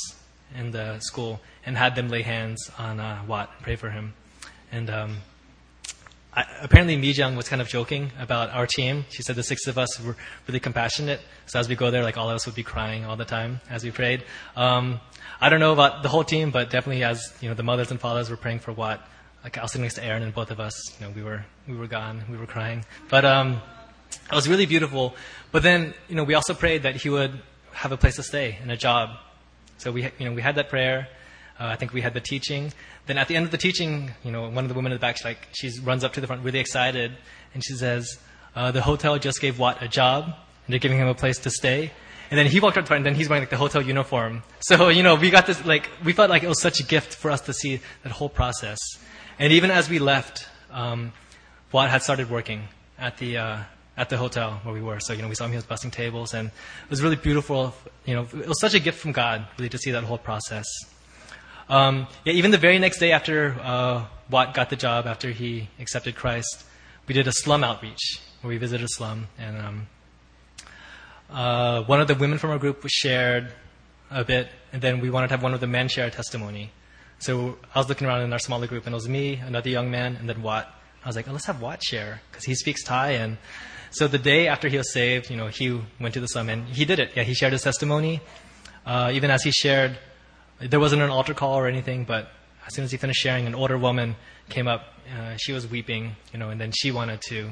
in 0.58 0.72
the 0.72 1.00
school 1.00 1.40
and 1.66 1.78
had 1.78 1.96
them 1.96 2.10
lay 2.10 2.22
hands 2.22 2.70
on 2.78 3.00
uh, 3.00 3.22
Watt, 3.28 3.52
and 3.56 3.64
pray 3.64 3.76
for 3.76 3.90
him. 3.90 4.14
And 4.72 4.90
um, 4.90 5.18
I, 6.34 6.46
apparently, 6.62 6.96
Mijang 6.96 7.36
was 7.36 7.50
kind 7.50 7.62
of 7.62 7.68
joking 7.68 8.12
about 8.20 8.52
our 8.52 8.68
team. 8.68 9.06
She 9.10 9.24
said 9.24 9.36
the 9.36 9.44
six 9.44 9.68
of 9.68 9.78
us 9.78 10.00
were 10.00 10.16
really 10.48 10.60
compassionate. 10.60 11.22
So 11.48 11.60
as 11.60 11.68
we 11.68 11.76
go 11.76 11.92
there, 11.92 12.04
like 12.04 12.18
all 12.18 12.30
of 12.30 12.36
us 12.36 12.46
would 12.46 12.56
be 12.56 12.64
crying 12.64 13.06
all 13.06 13.16
the 13.16 13.26
time 13.26 13.62
as 13.70 13.84
we 13.84 13.92
prayed. 13.92 14.24
Um, 14.56 15.00
I 15.42 15.50
don't 15.50 15.60
know 15.60 15.74
about 15.74 16.04
the 16.04 16.10
whole 16.10 16.24
team, 16.24 16.52
but 16.52 16.70
definitely 16.70 17.04
as 17.04 17.34
you 17.42 17.50
know, 17.50 17.56
the 17.56 17.64
mothers 17.64 17.92
and 17.92 18.00
fathers 18.00 18.30
were 18.30 18.38
praying 18.38 18.60
for 18.60 18.74
Watt. 18.74 19.08
Like 19.44 19.58
I 19.58 19.62
was 19.62 19.72
sitting 19.72 19.84
next 19.84 19.96
to 19.96 20.04
Aaron, 20.04 20.22
and 20.22 20.34
both 20.34 20.52
of 20.52 20.60
us, 20.60 20.76
you 21.00 21.06
know, 21.06 21.14
we 21.14 21.24
were 21.24 21.46
we 21.68 21.76
were 21.76 21.88
gone, 21.88 22.24
we 22.30 22.38
were 22.38 22.46
crying. 22.46 22.84
But 23.10 23.26
um, 23.26 23.62
it 24.12 24.36
was 24.36 24.48
really 24.48 24.66
beautiful. 24.66 25.16
But 25.52 25.64
then, 25.64 25.94
you 26.08 26.16
know, 26.16 26.24
we 26.24 26.34
also 26.34 26.54
prayed 26.54 26.84
that 26.84 26.96
he 26.96 27.10
would 27.10 27.40
have 27.72 27.92
a 27.92 27.98
place 27.98 28.18
to 28.18 28.24
stay 28.24 28.58
and 28.62 28.72
a 28.72 28.78
job. 28.78 29.12
So 29.80 29.92
we, 29.92 30.04
you 30.20 30.26
know, 30.26 30.34
we 30.34 30.42
had 30.42 30.56
that 30.56 30.70
prayer. 30.70 31.08
Uh, 31.60 31.66
I 31.66 31.76
think 31.76 31.94
we 31.94 32.02
had 32.02 32.14
the 32.14 32.22
teaching. 32.22 32.72
Then 33.08 33.18
at 33.18 33.28
the 33.28 33.36
end 33.36 33.46
of 33.46 33.52
the 33.52 33.58
teaching, 33.58 34.12
you 34.24 34.32
know, 34.32 34.48
one 34.50 34.64
of 34.64 34.70
the 34.70 34.76
women 34.76 34.92
in 34.92 34.98
the 34.98 35.02
back, 35.02 35.18
she, 35.18 35.24
like, 35.24 35.48
she 35.54 35.72
runs 35.80 36.04
up 36.04 36.14
to 36.14 36.22
the 36.22 36.28
front 36.28 36.44
really 36.44 36.60
excited, 36.60 37.18
and 37.54 37.64
she 37.66 37.74
says, 37.74 38.20
uh, 38.56 38.72
the 38.72 38.82
hotel 38.82 39.18
just 39.18 39.42
gave 39.42 39.58
Watt 39.58 39.82
a 39.82 39.88
job, 39.88 40.26
and 40.26 40.34
they're 40.68 40.80
giving 40.80 41.00
him 41.00 41.08
a 41.08 41.16
place 41.16 41.38
to 41.40 41.50
stay. 41.50 41.92
And 42.30 42.38
then 42.38 42.46
he 42.46 42.60
walked 42.60 42.78
up 42.78 42.86
to 42.86 42.94
and 42.94 43.06
then 43.06 43.16
he's 43.16 43.28
wearing 43.28 43.42
like 43.42 43.50
the 43.50 43.58
hotel 43.58 43.82
uniform. 43.82 44.44
So, 44.60 44.90
you 44.90 45.02
know, 45.02 45.16
we 45.16 45.32
got 45.32 45.48
this, 45.48 45.66
like, 45.66 45.90
we 46.04 46.14
felt 46.14 46.30
like 46.30 46.44
it 46.44 46.48
was 46.48 46.62
such 46.62 46.80
a 46.80 46.84
gift 46.84 47.16
for 47.16 47.32
us 47.32 47.42
to 47.42 47.54
see 47.54 47.82
that 48.04 48.12
whole 48.12 48.30
process. 48.30 48.78
And 49.40 49.52
even 49.52 49.72
as 49.72 49.90
we 49.90 49.98
left, 49.98 50.48
um, 50.72 51.12
Watt 51.72 51.90
had 51.90 52.04
started 52.04 52.30
working 52.30 52.68
at 53.00 53.18
the, 53.18 53.38
uh, 53.38 53.58
at 54.00 54.08
the 54.08 54.18
hotel 54.18 54.62
where 54.64 54.74
we 54.74 54.82
were. 54.82 55.00
So, 55.02 55.12
you 55.12 55.22
know, 55.22 55.28
we 55.28 55.36
saw 55.36 55.44
him, 55.44 55.52
he 55.52 55.58
was 55.58 55.66
busting 55.66 55.92
tables, 55.92 56.34
and 56.34 56.48
it 56.48 56.90
was 56.90 57.04
really 57.04 57.18
beautiful. 57.18 57.76
You 58.06 58.16
know, 58.16 58.22
it 58.22 58.48
was 58.48 58.62
such 58.62 58.74
a 58.74 58.80
gift 58.80 58.98
from 58.98 59.12
God, 59.12 59.46
really, 59.58 59.70
to 59.70 59.78
see 59.78 59.92
that 59.92 60.06
whole 60.06 60.18
process. 60.18 60.66
Um, 61.68 62.08
yeah, 62.24 62.34
even 62.34 62.52
the 62.52 62.58
very 62.58 62.80
next 62.80 63.00
day 63.00 63.12
after 63.12 63.58
uh, 63.62 64.06
Watt 64.32 64.54
got 64.54 64.70
the 64.70 64.78
job, 64.78 65.06
after 65.06 65.32
he 65.32 65.68
accepted 65.80 66.16
Christ, 66.16 66.64
we 67.08 67.14
did 67.14 67.28
a 67.28 67.34
slum 67.34 67.62
outreach 67.62 68.22
where 68.42 68.50
we 68.50 68.58
visited 68.58 68.86
a 68.86 68.88
slum, 68.88 69.28
and 69.38 69.58
um, 69.58 69.88
uh, 71.30 71.84
one 71.84 72.00
of 72.00 72.08
the 72.08 72.16
women 72.16 72.38
from 72.38 72.52
our 72.52 72.58
group 72.58 72.82
shared 72.88 73.52
a 74.10 74.24
bit, 74.24 74.48
and 74.72 74.82
then 74.82 75.02
we 75.02 75.10
wanted 75.10 75.28
to 75.28 75.34
have 75.34 75.44
one 75.44 75.54
of 75.54 75.60
the 75.60 75.68
men 75.68 75.90
share 75.90 76.08
a 76.08 76.12
testimony. 76.12 76.72
So 77.20 77.58
I 77.76 77.80
was 77.80 77.90
looking 77.90 78.08
around 78.08 78.22
in 78.22 78.32
our 78.32 78.40
smaller 78.40 78.66
group, 78.66 78.86
and 78.86 78.94
it 78.94 78.96
was 78.96 79.10
me, 79.10 79.36
another 79.36 79.70
young 79.70 79.92
man, 79.92 80.16
and 80.16 80.30
then 80.30 80.42
Watt. 80.42 80.74
I 81.04 81.08
was 81.08 81.18
like, 81.18 81.28
oh, 81.28 81.34
let's 81.34 81.46
have 81.46 81.62
Watt 81.62 81.84
share 81.84 82.22
because 82.32 82.46
he 82.46 82.56
speaks 82.56 82.82
Thai, 82.82 83.12
and 83.12 83.38
so 83.92 84.08
the 84.08 84.18
day 84.18 84.48
after 84.48 84.68
he 84.68 84.78
was 84.78 84.92
saved, 84.94 85.30
you 85.30 85.38
know, 85.38 85.48
he 85.48 85.82
went 86.00 86.14
to 86.14 86.20
the 86.20 86.28
summit. 86.28 86.60
He 86.70 86.86
did 86.86 87.00
it. 87.00 87.12
Yeah, 87.16 87.24
he 87.24 87.34
shared 87.34 87.54
his 87.54 87.64
testimony. 87.64 88.22
Uh, 88.86 89.12
even 89.14 89.32
as 89.32 89.44
he 89.44 89.52
shared, 89.52 89.98
there 90.60 90.80
wasn't 90.80 91.02
an 91.02 91.10
altar 91.10 91.34
call 91.34 91.58
or 91.58 91.68
anything, 91.68 92.06
but 92.06 92.32
as 92.68 92.76
soon 92.76 92.86
as 92.86 92.92
he 92.92 92.98
finished 92.98 93.22
sharing, 93.22 93.48
an 93.48 93.56
older 93.56 93.78
woman 93.78 94.16
came 94.50 94.68
up. 94.68 94.94
Uh, 95.18 95.36
she 95.38 95.54
was 95.54 95.68
weeping, 95.68 96.16
you 96.32 96.40
know, 96.40 96.50
and 96.50 96.62
then 96.62 96.72
she 96.72 96.92
wanted 96.92 97.22
to 97.22 97.50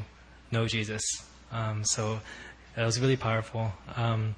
know 0.52 0.68
Jesus. 0.68 1.04
Um, 1.52 1.84
so 1.84 2.20
that 2.76 2.86
was 2.86 3.00
really 3.00 3.18
powerful. 3.18 3.72
Um, 3.96 4.36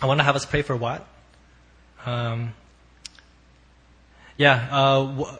I 0.00 0.06
want 0.06 0.20
to 0.20 0.24
have 0.24 0.36
us 0.36 0.44
pray 0.44 0.62
for 0.62 0.76
Watt? 0.76 1.04
Um, 2.06 2.54
yeah, 4.36 4.68
uh, 4.70 5.04
w- 5.06 5.38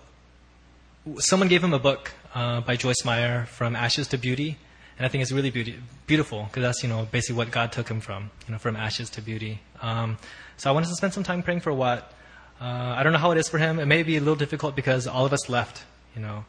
someone 1.19 1.49
gave 1.49 1.63
him 1.63 1.73
a 1.73 1.79
book 1.79 2.13
uh, 2.35 2.63
by 2.63 2.77
Joyce 2.77 3.05
Meyer, 3.05 3.47
From 3.47 3.77
Ashes 3.77 4.09
to 4.09 4.19
Beauty 4.19 4.59
and 4.99 5.07
I 5.07 5.09
think 5.09 5.23
it's 5.23 5.33
really 5.33 5.51
beauty, 5.51 5.79
beautiful 6.07 6.45
because 6.45 6.63
that's 6.63 6.83
you 6.83 6.89
know 6.89 7.07
basically 7.11 7.37
what 7.37 7.51
God 7.51 7.73
took 7.73 7.89
him 7.89 8.01
from, 8.01 8.31
you 8.47 8.53
know, 8.53 8.59
from 8.59 8.77
ashes 8.77 9.11
to 9.11 9.23
beauty. 9.23 9.61
Um, 9.83 10.19
so 10.57 10.71
I 10.71 10.73
wanted 10.73 10.89
to 10.89 10.95
spend 10.95 11.13
some 11.13 11.25
time 11.25 11.43
praying 11.43 11.61
for 11.61 11.73
Watt. 11.73 12.13
Uh, 12.61 12.95
I 12.97 13.03
don't 13.03 13.13
know 13.13 13.19
how 13.19 13.33
it 13.33 13.39
is 13.39 13.49
for 13.49 13.59
him. 13.59 13.79
It 13.79 13.87
may 13.87 14.03
be 14.03 14.17
a 14.17 14.21
little 14.21 14.37
difficult 14.37 14.77
because 14.77 15.07
all 15.07 15.27
of 15.27 15.33
us 15.33 15.49
left. 15.49 15.85
You 16.15 16.23
know, 16.23 16.45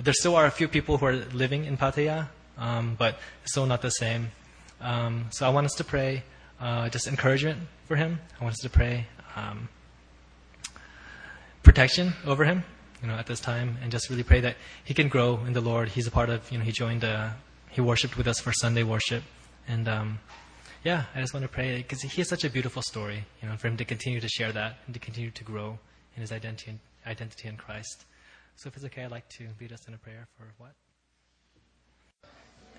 there 0.00 0.14
still 0.14 0.34
are 0.34 0.46
a 0.46 0.50
few 0.50 0.66
people 0.66 0.98
who 0.98 1.06
are 1.06 1.16
living 1.16 1.64
in 1.64 1.76
Pattaya, 1.76 2.28
um, 2.58 2.96
but 2.98 3.18
still 3.44 3.66
not 3.66 3.80
the 3.80 3.90
same. 3.90 4.32
Um, 4.80 5.26
so 5.30 5.46
I 5.46 5.50
want 5.50 5.66
us 5.66 5.74
to 5.74 5.84
pray 5.84 6.24
uh, 6.60 6.88
just 6.88 7.06
encouragement 7.06 7.60
for 7.86 7.96
him. 7.96 8.18
I 8.40 8.44
want 8.44 8.54
us 8.54 8.60
to 8.60 8.70
pray 8.70 9.06
um, 9.36 9.68
protection 11.62 12.14
over 12.26 12.44
him, 12.44 12.64
you 13.02 13.08
know, 13.08 13.14
at 13.14 13.26
this 13.26 13.40
time, 13.40 13.78
and 13.82 13.92
just 13.92 14.10
really 14.10 14.22
pray 14.22 14.40
that 14.40 14.56
he 14.84 14.94
can 14.94 15.08
grow 15.08 15.40
in 15.46 15.52
the 15.52 15.60
Lord. 15.60 15.90
He's 15.90 16.06
a 16.06 16.10
part 16.10 16.28
of, 16.28 16.50
you 16.50 16.58
know, 16.58 16.64
he 16.64 16.72
joined, 16.72 17.04
uh, 17.04 17.30
he 17.74 17.80
worshipped 17.80 18.16
with 18.16 18.28
us 18.28 18.38
for 18.38 18.52
Sunday 18.52 18.84
worship, 18.84 19.24
and 19.66 19.88
um, 19.88 20.18
yeah, 20.84 21.04
I 21.14 21.20
just 21.20 21.34
want 21.34 21.42
to 21.42 21.48
pray 21.48 21.78
because 21.78 22.02
he 22.02 22.08
has 22.20 22.28
such 22.28 22.44
a 22.44 22.50
beautiful 22.50 22.82
story, 22.82 23.24
you 23.42 23.48
know, 23.48 23.56
for 23.56 23.66
him 23.66 23.76
to 23.78 23.84
continue 23.84 24.20
to 24.20 24.28
share 24.28 24.52
that 24.52 24.76
and 24.86 24.94
to 24.94 25.00
continue 25.00 25.30
to 25.32 25.44
grow 25.44 25.78
in 26.14 26.20
his 26.20 26.30
identity, 26.30 26.78
identity 27.06 27.48
in 27.48 27.56
Christ. 27.56 28.04
So 28.54 28.68
if 28.68 28.76
it's 28.76 28.84
okay, 28.84 29.02
I'd 29.02 29.10
like 29.10 29.28
to 29.30 29.48
lead 29.60 29.72
us 29.72 29.88
in 29.88 29.94
a 29.94 29.98
prayer 29.98 30.28
for 30.38 30.46
Watt? 30.60 30.72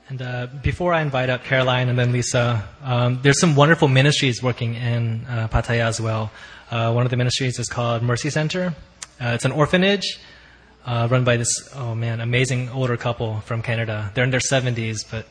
And 0.07 0.21
uh, 0.21 0.47
before 0.63 0.93
I 0.93 1.01
invite 1.01 1.29
up 1.29 1.43
Caroline 1.43 1.89
and 1.89 1.97
then 1.97 2.11
Lisa, 2.11 2.65
um, 2.83 3.19
there's 3.21 3.39
some 3.39 3.55
wonderful 3.55 3.87
ministries 3.87 4.41
working 4.41 4.75
in 4.75 5.25
uh, 5.27 5.47
Pattaya 5.47 5.85
as 5.85 5.99
well. 5.99 6.31
Uh, 6.71 6.93
one 6.93 7.05
of 7.05 7.09
the 7.09 7.17
ministries 7.17 7.59
is 7.59 7.67
called 7.67 8.01
Mercy 8.01 8.29
Center. 8.29 8.75
Uh, 9.19 9.29
it's 9.29 9.45
an 9.45 9.51
orphanage 9.51 10.19
uh, 10.85 11.07
run 11.09 11.23
by 11.23 11.37
this, 11.37 11.69
oh 11.75 11.95
man, 11.95 12.21
amazing 12.21 12.69
older 12.69 12.97
couple 12.97 13.39
from 13.41 13.61
Canada. 13.61 14.11
They're 14.13 14.23
in 14.23 14.29
their 14.29 14.39
70s, 14.39 14.99
but 15.09 15.27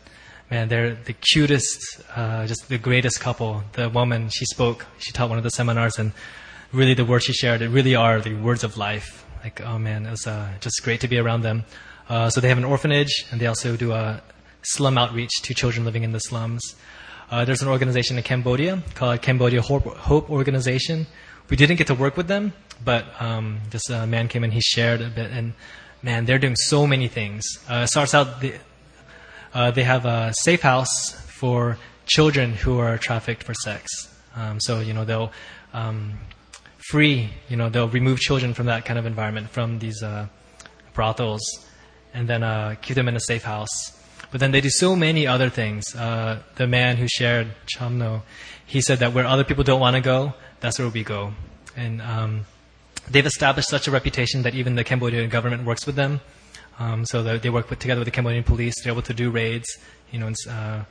man, 0.50 0.68
they're 0.68 0.94
the 0.94 1.12
cutest, 1.12 2.00
uh, 2.14 2.46
just 2.46 2.68
the 2.68 2.78
greatest 2.78 3.20
couple. 3.20 3.62
The 3.72 3.88
woman, 3.88 4.28
she 4.30 4.44
spoke, 4.46 4.86
she 4.98 5.12
taught 5.12 5.28
one 5.28 5.38
of 5.38 5.44
the 5.44 5.50
seminars, 5.50 5.98
and 5.98 6.12
really 6.72 6.94
the 6.94 7.04
words 7.04 7.24
she 7.24 7.32
shared, 7.32 7.62
it 7.62 7.68
really 7.68 7.94
are 7.94 8.20
the 8.20 8.34
words 8.34 8.64
of 8.64 8.76
life. 8.76 9.24
Like, 9.42 9.60
oh 9.60 9.78
man, 9.78 10.06
it 10.06 10.10
was 10.10 10.28
just 10.60 10.82
great 10.82 11.00
to 11.02 11.08
be 11.08 11.18
around 11.18 11.42
them. 11.42 11.64
so 12.08 12.40
they 12.40 12.48
have 12.48 12.58
an 12.58 12.64
orphanage, 12.64 13.26
and 13.30 13.40
they 13.40 13.46
also 13.46 13.76
do 13.76 13.92
a 13.92 14.22
slum 14.62 14.98
outreach 14.98 15.42
to 15.42 15.54
children 15.54 15.84
living 15.84 16.02
in 16.02 16.12
the 16.12 16.20
slums. 16.20 16.74
Uh, 17.30 17.44
there's 17.44 17.62
an 17.62 17.68
organization 17.68 18.16
in 18.16 18.22
Cambodia 18.22 18.82
called 18.94 19.20
Cambodia 19.22 19.62
Hope, 19.62 20.30
Organization. 20.30 21.06
We 21.48 21.56
didn't 21.56 21.76
get 21.76 21.86
to 21.88 21.94
work 21.94 22.16
with 22.16 22.28
them, 22.28 22.52
but 22.82 23.04
um, 23.20 23.60
this 23.70 23.90
uh, 23.90 24.06
man 24.06 24.28
came 24.28 24.44
and 24.44 24.52
he 24.52 24.60
shared 24.60 25.00
a 25.00 25.08
bit, 25.08 25.30
and 25.30 25.52
man, 26.02 26.24
they're 26.24 26.38
doing 26.38 26.56
so 26.56 26.86
many 26.86 27.08
things. 27.08 27.44
Uh, 27.68 27.86
starts 27.86 28.14
out, 28.14 28.40
the, 28.40 28.54
uh, 29.52 29.70
they 29.70 29.82
have 29.84 30.04
a 30.04 30.32
safe 30.38 30.62
house 30.62 31.12
for 31.28 31.78
children 32.06 32.52
who 32.52 32.78
are 32.78 32.98
trafficked 32.98 33.42
for 33.42 33.54
sex. 33.54 33.88
Um, 34.36 34.60
so, 34.60 34.80
you 34.80 34.92
know, 34.92 35.04
they'll 35.04 35.32
um, 35.72 36.18
free, 36.88 37.30
you 37.48 37.56
know, 37.56 37.68
they'll 37.68 37.88
remove 37.88 38.20
children 38.20 38.52
from 38.54 38.66
that 38.66 38.84
kind 38.84 38.98
of 38.98 39.06
environment, 39.06 39.50
from 39.50 39.78
these 39.78 40.02
uh, 40.02 40.26
brothels, 40.92 41.42
and 42.12 42.28
then 42.28 42.42
uh, 42.42 42.74
keep 42.82 42.96
them 42.96 43.08
in 43.08 43.16
a 43.16 43.20
safe 43.20 43.44
house. 43.44 43.92
But 44.30 44.40
then 44.40 44.50
they 44.50 44.60
do 44.60 44.70
so 44.70 44.96
many 44.96 45.26
other 45.26 45.48
things. 45.48 45.94
Uh, 45.94 46.42
the 46.56 46.66
man 46.66 46.96
who 46.96 47.06
shared 47.08 47.48
Chamno, 47.66 48.22
he 48.66 48.80
said 48.80 48.98
that 48.98 49.12
where 49.12 49.26
other 49.26 49.44
people 49.44 49.64
don't 49.64 49.80
want 49.80 49.94
to 49.94 50.02
go, 50.02 50.34
that's 50.60 50.78
where 50.78 50.88
we 50.88 51.04
go. 51.04 51.32
And 51.76 52.02
um, 52.02 52.46
they've 53.08 53.26
established 53.26 53.68
such 53.68 53.88
a 53.88 53.90
reputation 53.90 54.42
that 54.42 54.54
even 54.54 54.74
the 54.74 54.84
Cambodian 54.84 55.28
government 55.28 55.64
works 55.64 55.86
with 55.86 55.96
them. 55.96 56.20
Um, 56.78 57.04
so 57.04 57.22
they 57.22 57.50
work 57.50 57.70
with, 57.70 57.78
together 57.78 58.00
with 58.00 58.06
the 58.06 58.10
Cambodian 58.10 58.44
police. 58.44 58.74
They're 58.82 58.92
able 58.92 59.02
to 59.02 59.14
do 59.14 59.30
raids, 59.30 59.68
you 60.10 60.18
know, 60.18 60.26
and, 60.26 60.36
uh, 60.48 60.84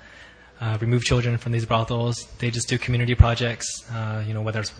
uh, 0.61 0.77
remove 0.79 1.03
children 1.03 1.37
from 1.37 1.51
these 1.51 1.65
brothels. 1.65 2.25
They 2.39 2.49
just 2.49 2.69
do 2.69 2.77
community 2.77 3.15
projects, 3.15 3.67
uh, 3.91 4.23
you 4.25 4.33
know, 4.33 4.41
whether 4.41 4.61
it's 4.61 4.73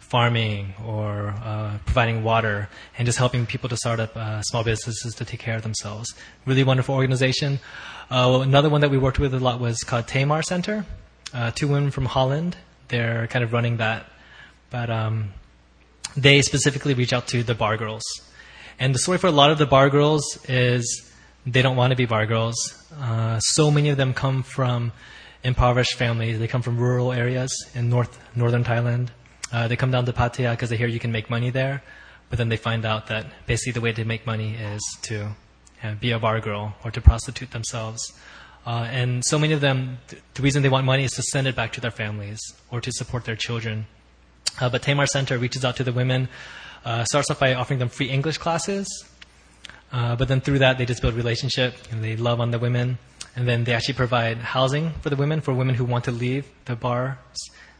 farming 0.00 0.74
or 0.84 1.28
uh, 1.44 1.78
providing 1.84 2.24
water 2.24 2.68
and 2.98 3.06
just 3.06 3.18
helping 3.18 3.46
people 3.46 3.68
to 3.68 3.76
start 3.76 4.00
up 4.00 4.16
uh, 4.16 4.42
small 4.42 4.64
businesses 4.64 5.14
to 5.14 5.24
take 5.24 5.38
care 5.38 5.54
of 5.54 5.62
themselves. 5.62 6.12
Really 6.46 6.64
wonderful 6.64 6.96
organization. 6.96 7.60
Uh, 8.10 8.40
another 8.42 8.68
one 8.68 8.80
that 8.80 8.90
we 8.90 8.98
worked 8.98 9.20
with 9.20 9.32
a 9.34 9.38
lot 9.38 9.60
was 9.60 9.84
called 9.84 10.08
Tamar 10.08 10.42
Center. 10.42 10.84
Two 11.54 11.68
women 11.68 11.92
from 11.92 12.06
Holland. 12.06 12.56
They're 12.88 13.28
kind 13.28 13.44
of 13.44 13.52
running 13.52 13.76
that. 13.76 14.06
But 14.70 14.90
um, 14.90 15.32
they 16.16 16.42
specifically 16.42 16.94
reach 16.94 17.12
out 17.12 17.26
to 17.28 17.42
the 17.42 17.54
bar 17.54 17.76
girls. 17.76 18.04
And 18.78 18.94
the 18.94 18.98
story 18.98 19.18
for 19.18 19.26
a 19.26 19.32
lot 19.32 19.50
of 19.50 19.58
the 19.58 19.66
bar 19.66 19.90
girls 19.90 20.38
is 20.48 21.10
they 21.46 21.62
don't 21.62 21.76
want 21.76 21.90
to 21.90 21.96
be 21.96 22.06
bar 22.06 22.26
girls. 22.26 22.56
Uh, 22.98 23.38
so 23.40 23.70
many 23.70 23.90
of 23.90 23.96
them 23.96 24.14
come 24.14 24.42
from 24.42 24.92
impoverished 25.42 25.94
families. 25.94 26.38
They 26.38 26.48
come 26.48 26.62
from 26.62 26.78
rural 26.78 27.12
areas 27.12 27.52
in 27.74 27.88
north 27.88 28.18
northern 28.34 28.64
Thailand. 28.64 29.08
Uh, 29.52 29.68
they 29.68 29.76
come 29.76 29.90
down 29.90 30.06
to 30.06 30.12
Pattaya 30.12 30.52
because 30.52 30.70
they 30.70 30.76
hear 30.76 30.86
you 30.86 31.00
can 31.00 31.12
make 31.12 31.28
money 31.28 31.50
there, 31.50 31.82
but 32.28 32.38
then 32.38 32.48
they 32.48 32.56
find 32.56 32.84
out 32.84 33.08
that 33.08 33.26
basically 33.46 33.72
the 33.72 33.80
way 33.80 33.92
to 33.92 34.04
make 34.04 34.26
money 34.26 34.54
is 34.54 34.80
to 35.02 35.34
uh, 35.82 35.94
be 35.94 36.12
a 36.12 36.18
bar 36.18 36.40
girl 36.40 36.74
or 36.84 36.90
to 36.90 37.00
prostitute 37.00 37.50
themselves. 37.50 38.12
Uh, 38.66 38.86
and 38.90 39.24
so 39.24 39.38
many 39.38 39.52
of 39.52 39.60
them, 39.60 39.98
th- 40.08 40.22
the 40.34 40.42
reason 40.42 40.62
they 40.62 40.68
want 40.68 40.84
money 40.84 41.04
is 41.04 41.12
to 41.12 41.22
send 41.22 41.46
it 41.46 41.56
back 41.56 41.72
to 41.72 41.80
their 41.80 41.90
families 41.90 42.40
or 42.70 42.80
to 42.80 42.92
support 42.92 43.24
their 43.24 43.36
children. 43.36 43.86
Uh, 44.58 44.68
but 44.68 44.82
Tamar 44.82 45.06
Center 45.06 45.38
reaches 45.38 45.64
out 45.64 45.76
to 45.76 45.84
the 45.84 45.92
women, 45.92 46.28
uh, 46.84 47.04
starts 47.04 47.30
off 47.30 47.38
by 47.38 47.54
offering 47.54 47.78
them 47.78 47.88
free 47.88 48.08
English 48.08 48.38
classes, 48.38 48.86
uh, 49.92 50.16
but 50.16 50.28
then 50.28 50.40
through 50.40 50.60
that 50.60 50.78
they 50.78 50.86
just 50.86 51.02
build 51.02 51.14
relationship 51.14 51.74
and 51.90 52.02
they 52.02 52.16
love 52.16 52.40
on 52.40 52.50
the 52.50 52.58
women, 52.58 52.98
and 53.36 53.46
then 53.46 53.64
they 53.64 53.72
actually 53.72 53.94
provide 53.94 54.38
housing 54.38 54.92
for 55.02 55.10
the 55.10 55.16
women 55.16 55.40
for 55.40 55.52
women 55.52 55.74
who 55.74 55.84
want 55.84 56.04
to 56.04 56.10
leave 56.10 56.46
the 56.64 56.76
bars. 56.76 57.16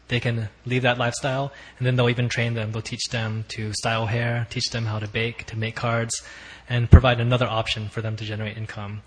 They 0.07 0.19
can 0.19 0.49
leave 0.65 0.81
that 0.81 0.97
lifestyle, 0.97 1.53
and 1.77 1.87
then 1.87 1.95
they'll 1.95 2.09
even 2.09 2.27
train 2.27 2.53
them. 2.53 2.73
They'll 2.73 2.81
teach 2.81 3.09
them 3.11 3.45
to 3.49 3.71
style 3.73 4.07
hair, 4.07 4.45
teach 4.49 4.69
them 4.69 4.85
how 4.85 4.99
to 4.99 5.07
bake, 5.07 5.45
to 5.45 5.57
make 5.57 5.75
cards, 5.75 6.21
and 6.67 6.91
provide 6.91 7.21
another 7.21 7.47
option 7.47 7.87
for 7.87 8.01
them 8.01 8.17
to 8.17 8.25
generate 8.25 8.57
income. 8.57 9.03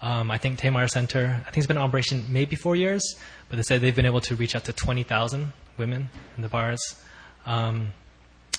Um, 0.00 0.30
I 0.30 0.38
think 0.38 0.58
Tamar 0.58 0.86
Center, 0.86 1.40
I 1.40 1.50
think 1.50 1.58
it's 1.58 1.66
been 1.66 1.76
in 1.76 1.82
operation 1.82 2.26
maybe 2.28 2.56
four 2.56 2.76
years, 2.76 3.16
but 3.48 3.56
they 3.56 3.62
said 3.62 3.80
they've 3.80 3.96
been 3.96 4.06
able 4.06 4.20
to 4.22 4.36
reach 4.36 4.54
out 4.54 4.64
to 4.64 4.72
20,000 4.72 5.52
women 5.76 6.10
in 6.36 6.42
the 6.42 6.48
bars. 6.48 6.80
Um, 7.46 7.92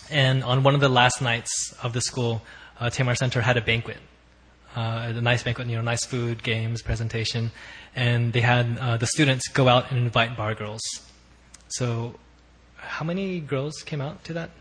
and 0.09 0.43
on 0.43 0.63
one 0.63 0.75
of 0.75 0.81
the 0.81 0.89
last 0.89 1.21
nights 1.21 1.73
of 1.81 1.93
the 1.93 2.01
school, 2.01 2.41
uh, 2.79 2.89
Tamar 2.89 3.15
Center 3.15 3.41
had 3.41 3.57
a 3.57 3.61
banquet, 3.61 3.97
uh, 4.75 5.13
a 5.15 5.21
nice 5.21 5.43
banquet, 5.43 5.67
you 5.67 5.75
know, 5.75 5.81
nice 5.81 6.05
food, 6.05 6.43
games, 6.43 6.81
presentation, 6.81 7.51
and 7.95 8.33
they 8.33 8.41
had 8.41 8.77
uh, 8.77 8.97
the 8.97 9.07
students 9.07 9.47
go 9.47 9.67
out 9.67 9.89
and 9.91 9.99
invite 9.99 10.37
bar 10.37 10.53
girls. 10.53 10.81
So, 11.69 12.15
how 12.75 13.03
many 13.05 13.39
girls 13.39 13.81
came 13.83 14.01
out 14.01 14.23
to 14.25 14.33
that? 14.33 14.51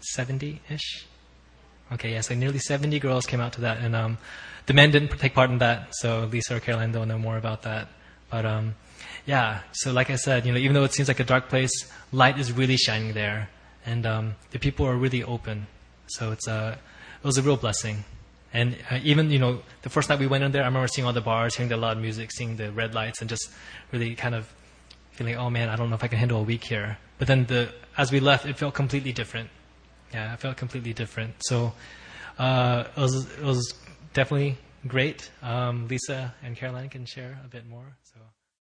70 0.00 0.60
ish? 0.70 1.06
Okay, 1.92 2.12
yeah, 2.12 2.22
so 2.22 2.34
nearly 2.34 2.58
70 2.58 2.98
girls 3.00 3.26
came 3.26 3.40
out 3.40 3.52
to 3.54 3.60
that, 3.62 3.78
and 3.78 3.94
um, 3.94 4.18
the 4.66 4.72
men 4.72 4.90
didn't 4.90 5.18
take 5.18 5.34
part 5.34 5.50
in 5.50 5.58
that, 5.58 5.94
so 5.96 6.24
Lisa 6.24 6.56
or 6.56 6.60
Caroline 6.60 6.92
don't 6.92 7.08
know 7.08 7.18
more 7.18 7.36
about 7.36 7.62
that. 7.62 7.88
But 8.30 8.46
um, 8.46 8.74
yeah, 9.26 9.60
so 9.72 9.92
like 9.92 10.10
I 10.10 10.16
said, 10.16 10.46
you 10.46 10.52
know, 10.52 10.58
even 10.58 10.74
though 10.74 10.84
it 10.84 10.92
seems 10.92 11.08
like 11.08 11.20
a 11.20 11.24
dark 11.24 11.48
place, 11.48 11.72
light 12.10 12.38
is 12.38 12.52
really 12.52 12.76
shining 12.76 13.12
there, 13.12 13.48
and 13.86 14.06
um, 14.06 14.34
the 14.50 14.58
people 14.58 14.86
are 14.86 14.96
really 14.96 15.22
open. 15.22 15.66
So 16.06 16.32
it's 16.32 16.46
a, 16.46 16.78
it 17.22 17.26
was 17.26 17.38
a 17.38 17.42
real 17.42 17.56
blessing. 17.56 18.04
And 18.52 18.76
uh, 18.90 18.98
even 19.02 19.30
you 19.30 19.38
know, 19.38 19.60
the 19.82 19.88
first 19.88 20.08
night 20.08 20.18
we 20.18 20.26
went 20.26 20.44
in 20.44 20.52
there, 20.52 20.62
I 20.62 20.66
remember 20.66 20.86
seeing 20.88 21.06
all 21.06 21.12
the 21.12 21.20
bars, 21.20 21.54
hearing 21.54 21.70
the 21.70 21.76
loud 21.76 21.98
music, 21.98 22.30
seeing 22.32 22.56
the 22.56 22.70
red 22.72 22.94
lights, 22.94 23.20
and 23.20 23.30
just 23.30 23.50
really 23.92 24.14
kind 24.14 24.34
of 24.34 24.52
feeling, 25.12 25.36
oh 25.36 25.50
man, 25.50 25.68
I 25.68 25.76
don't 25.76 25.88
know 25.88 25.96
if 25.96 26.04
I 26.04 26.08
can 26.08 26.18
handle 26.18 26.40
a 26.40 26.44
week 26.44 26.64
here. 26.64 26.98
But 27.18 27.28
then 27.28 27.46
the 27.46 27.72
as 27.96 28.12
we 28.12 28.20
left, 28.20 28.46
it 28.46 28.56
felt 28.56 28.74
completely 28.74 29.12
different 29.12 29.48
yeah, 30.12 30.34
it 30.34 30.40
felt 30.40 30.56
completely 30.56 30.92
different. 30.92 31.34
So 31.40 31.72
uh, 32.38 32.84
it 32.96 33.00
was 33.00 33.26
it 33.38 33.44
was 33.44 33.74
definitely 34.12 34.58
great. 34.86 35.30
Um, 35.42 35.88
Lisa 35.88 36.34
and 36.42 36.56
Caroline 36.56 36.88
can 36.88 37.06
share 37.06 37.40
a 37.44 37.48
bit 37.48 37.66
more. 37.66 37.96
So. 38.04 38.20